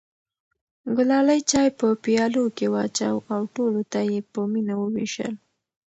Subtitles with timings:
[0.95, 5.33] ګلالۍ چای په پیالو کې واچوه او ټولو ته یې په مینه وویشل.